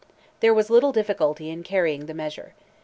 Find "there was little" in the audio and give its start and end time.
0.39-0.91